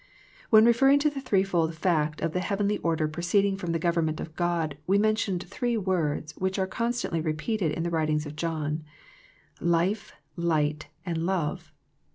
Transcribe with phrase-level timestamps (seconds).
[0.49, 4.35] When referring to the threefold fact of the heavenly order proceeding from the government of
[4.35, 8.83] God we mentioned three words which are constantly repeated in the writings of John,"
[9.75, 10.13] Life,""
[10.55, 11.71] Light," and" Love."